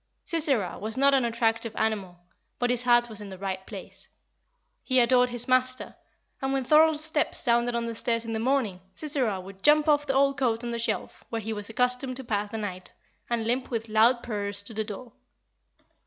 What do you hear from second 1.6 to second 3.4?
animal, but his heart was in the